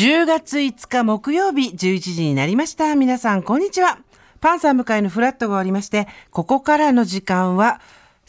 [0.00, 2.96] 10月5日木曜日11時になりました。
[2.96, 3.98] 皆さん、こんにちは。
[4.40, 7.82] パンサー向かいのフラットが終わりまして、ここからの時間は、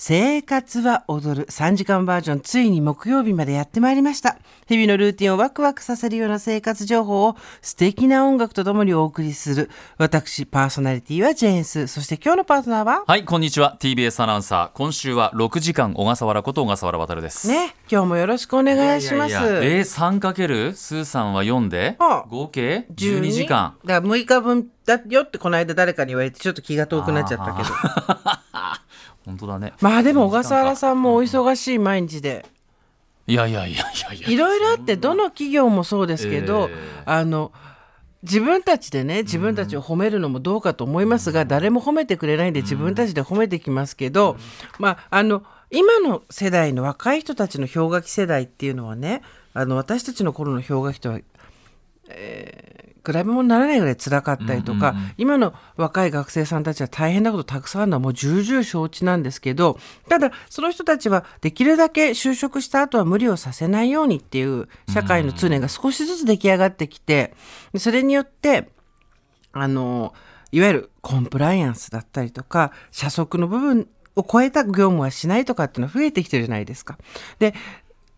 [0.04, 4.40] 生活は踊る3時間バージョン、ついに木曜日までやってまいりました。
[4.68, 9.70] 日々のルーティンをワクワクさせるような生活情報を素敵な音楽とともにお送りする。
[10.00, 11.86] 私、パーソナリティはジェーンス。
[11.86, 13.04] そして今日のパートナーは？
[13.06, 13.78] はい、こんにちは。
[13.80, 14.76] TBS アナウンサー。
[14.76, 17.48] 今週は6時間小笠原こと小笠原渉です。
[17.48, 19.30] ね、今日もよろしくお願いします。
[19.30, 20.74] いやいやいやえー、3かける？
[20.74, 21.98] スーさんは4で？
[22.00, 23.76] あ合計？12時間。
[23.86, 27.70] だから6日分だよってこの間誰かに言われてちょっと気が遠くなっちゃったけど。
[29.26, 29.74] 本当だね。
[29.82, 32.46] まあでも小笠原さんもお忙しい毎日で。
[33.28, 37.52] いやいやいやいやいろいろあってどの企業もそうですけど、えあの
[38.24, 44.38] 自分たちでね自分たちを褒めるのもどうかと思いますが、誰も褒めてくれないんで自分たちで褒めてきますけど、
[44.80, 49.22] まああの今の世代の若い人たちの氷河期世代っていうのはね
[49.54, 51.20] あの私たちの頃の氷河期とは、
[52.10, 67.34] えー比べ物にならないぐらい辛かったりとか、今の若い学生さんたちは大変なことたくさんあるのはもう重々承知なんですけどただその人たちはできるだけ就職した後は無理をさせないようにっていう社会の通念が少しずつ出来上がってきて
[67.78, 68.70] それによって
[69.54, 70.14] あの
[70.52, 76.98] いわゆるコンプライアンスだったりとか社則の部分を超えた業務はしないとかっていうのは増えてきてるじゃないですか。
[77.40, 77.54] で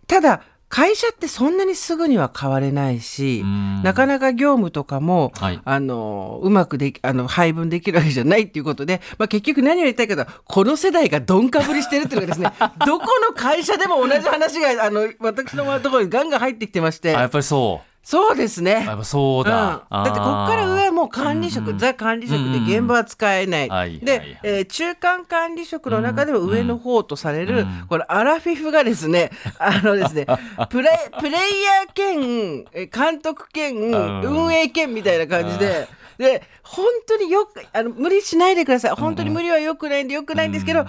[0.08, 0.42] ただ
[0.74, 3.44] 会社ってそんなにすぐには変われないし
[3.84, 5.62] なかなか業務とかも、はい。
[5.64, 12.52] あのうまくできあの配分できるわけじゃないっていうことで、まあ、結局何を言いたいかというとこの世代がどんかぶりしてるっていうのがですね
[12.88, 17.16] どこの会社でも同じ話があの私のところにガンガン入ってきてまして。
[17.16, 17.93] あやっぱりそう。
[18.04, 18.84] そうですね。
[18.86, 19.86] やっぱそううん、だ。
[19.90, 30.26] だってここから上はもう管理職、ザ管理職で現場は使えない、はいはいではい、えー中間管理職の中でも上の方とされる、このアラフィフがですね あのですね
[30.70, 35.88] プレプレイヤー兼えー監督兼ん運営兼みたいな感じで。
[36.16, 38.92] で本当によくあの無理しないでください。
[38.92, 40.86] 本当に無理はよくないんでよくないんですけど、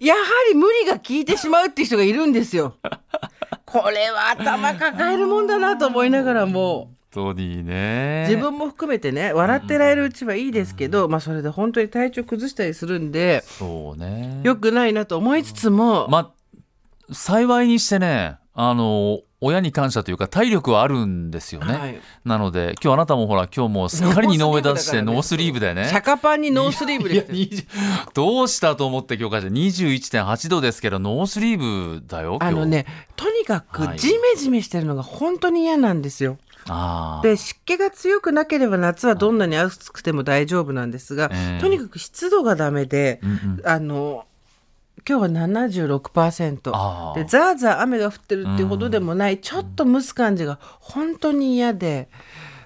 [0.00, 2.74] やはり無理が効いてしまうっていう人がいるんですよ。
[3.66, 6.90] これは頭抱えるもんだなと思いながらも。
[7.16, 8.26] 本当にね。
[8.28, 14.40] 自分も含めてね笑ってられるうちはいいですけど、まあそれで本当に体調崩したりするんでそうね。
[14.44, 16.32] 良くないなと思いつつも、ま
[17.10, 21.74] あ、幸いにしてね、あの、親に感謝というか体力はあるんですよね。
[21.74, 25.86] はいなので、今日あなたもほら、今日もうすっかり二の腕出して ノースリーブだよね。
[25.88, 27.66] シャカパンにノースリーブで来て20
[28.14, 36.38] どうしたと思って今日から21.8度ですけどノースリーブだよ今日あのねとにかくはいジメジメしてるのが本当に嫌なんですよ。
[37.22, 41.60] で湿気が強くなければ夏はどんなに暑くても大丈夫なんですが、ええ。
[41.60, 43.20] とにかく湿度がダメで、
[43.64, 44.24] あの
[45.08, 47.22] 今日は76%あー。
[47.22, 52.08] でザーザー雨が降ってるっていうほどでもない、ちょっと蒸す感じが本当に嫌で。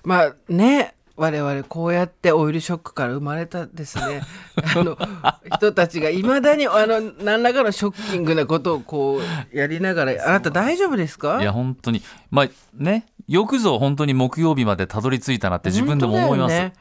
[0.02, 4.22] まあね我々こうやってオイルショックから生まれたですね。
[4.74, 4.96] あの
[5.54, 9.20] 人たちがいまだにあの何らかのショッキングなことをこ
[9.52, 11.38] うやりながらあなた大丈夫ですか？
[11.42, 12.00] いや本当に。
[12.30, 16.72] まあねよくぞ本当に木曜日までたどり着いたなって自分でも思います、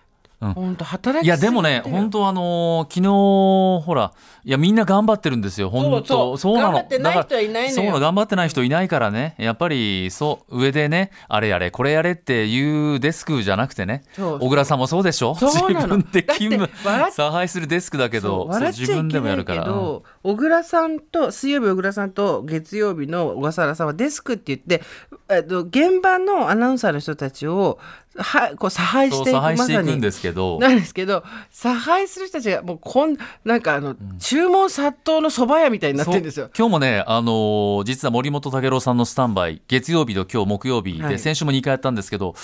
[0.42, 0.54] うん。
[0.54, 4.14] 本当働きいやでもね本当あのー昨日ほら
[4.44, 5.70] いやみんな頑張ってるんですよ。
[5.70, 6.72] 本当そうなの。
[6.72, 8.00] 頑張ってない人はいないそうなの。
[8.00, 9.36] 頑張ってない人いないからね。
[9.38, 15.36] やっぱりそう上でねあれやれこれやれっていうデスクじゃなくてねそう小倉さんもそうでしょ？
[15.36, 15.98] そうなの。
[15.98, 19.66] 自分で勤務差配するデスクだけそうど自分でもやるから。
[19.66, 20.04] 小
[20.36, 24.86] 倉さんと水曜日小倉さんと月曜日の小笠原さんはデスクって言って
[25.30, 27.78] えっと現場のアナウンサーの人たちを
[28.18, 30.02] はこう差配していくていくんまさに。
[30.02, 30.58] ですけど。
[30.60, 36.50] なんですけど差配する人たちがもうこんなんかあの、注文殺到の蕎麦屋みたいになってるんですよ。
[36.58, 41.20] 今日もね、あのー実は森本武郎さんのスタンバイ月曜日と今日木曜日で、はい。
[41.20, 42.36] 先週も2回やったんですけど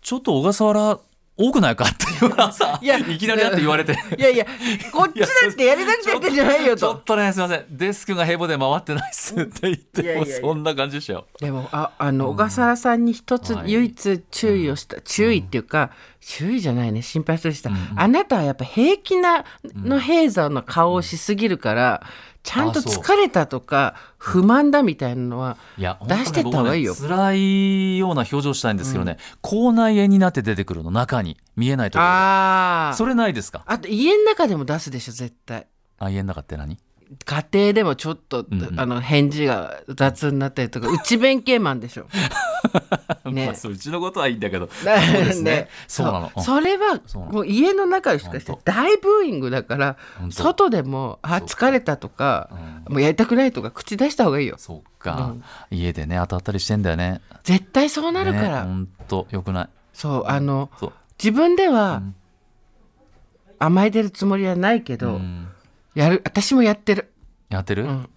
[0.00, 0.98] ちょっと小笠原
[1.36, 3.96] 多くないかっていうのはさいやいきなりだって言われて。
[4.18, 4.46] いやいや
[4.92, 7.04] こっちだってやりたくてやってんじゃないよとちょっ。
[7.04, 11.26] とねすいませんデスクがヘボで回ってないっすって言ってもうそんな感じでしたよ。
[11.40, 15.90] でもああの小笠原さんに一つはい唯一注意をした、注意っていうか
[16.24, 17.02] 周囲じゃないね。
[17.02, 22.02] 心配する人、うんあなたはやっぱ平気なの平座の顔をしすぎるから、
[22.44, 25.84] ちゃんと疲れたとか不満だみたいなのは出
[26.24, 26.94] してった方がいいよ。
[26.94, 31.36] 本当ね辛いような表情したいんですけどね、口内炎になって出てくるの中に。
[31.56, 32.14] 見えないところで。
[32.14, 33.62] ああそれないですか？
[33.66, 35.66] あと家の中でも出すでしょ絶対。
[35.98, 36.78] あ家の中って何？
[37.26, 38.80] 家庭でもちょっと、うんうん。
[38.80, 42.06] あの返事が雑になったりとか 内弁慶マンでしょ
[43.30, 43.46] ね。
[43.46, 44.68] まあ、そううちのことはいいんだけど。
[44.84, 45.68] だ そうですね。
[45.88, 46.32] そうなの。
[46.42, 47.00] それは
[47.30, 49.96] もう家の中しかして大ブーイングだから
[50.30, 52.50] 外でもあ疲れたとか
[52.88, 52.94] うん。
[52.94, 54.56] もうやりたくないとか口出した方がいいよ。
[54.58, 55.34] そうか、
[55.70, 57.20] 家でね当たったりしてんだよね。
[57.44, 59.68] 絶対そうなるから、ね、ほんとよくない。
[59.92, 60.70] そうあの
[61.18, 62.14] 自分ではん。
[63.58, 65.46] 甘えてるつもりはないけど、うん。
[65.94, 67.12] やる私もやってる、
[67.48, 68.08] やってる、うん、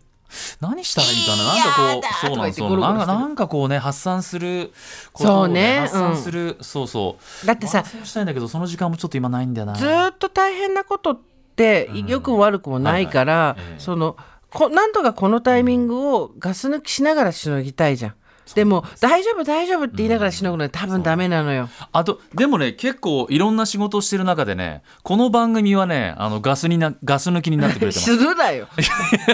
[0.60, 1.44] 何したらいいかな？
[1.44, 3.20] なんかこうそうなんかゴロゴロしてる。
[3.20, 4.72] なんかこうね発散する
[5.14, 6.12] ことを、ね、そうね。
[6.12, 7.46] 発散する、そうそう。
[7.48, 9.74] だってさ発散したいんだけどその時間もちょっと今ないんだよな。
[9.76, 11.20] ずーっと大変なことっ
[11.56, 14.18] て良くも悪くもないから、その
[14.50, 18.16] こなんとかこのタイミングをガス抜きしながらしのぎたいじゃん。
[18.54, 21.70] でも大丈夫大丈夫って言いながらしのぐのは多分ダメなのよ。
[21.92, 28.02] あとでもね結構いろんな仕事をしてる中でねこの番組はねあのガスになガス抜きになってくれてます。
[28.18, 28.68] するなよ。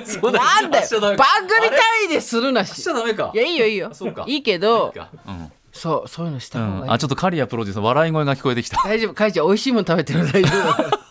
[0.06, 0.88] そうなんだよ。
[1.02, 1.26] 番か
[1.62, 2.76] 組単位でするなし。
[2.76, 2.84] し。
[2.84, 3.32] ちゃダメか。
[3.34, 3.90] いやいいよいいよ。
[3.92, 4.24] あそうか。
[4.28, 4.94] いいけど
[5.28, 5.52] うん。
[5.74, 6.92] そうそういうのした方がいい。
[6.92, 8.82] あちょっと刈谷プロデューサー笑い声が聞こえてきた。
[8.84, 9.14] 大丈夫。
[9.14, 10.20] かいちゃん美味しいもの食べてる。
[10.20, 11.02] の大丈夫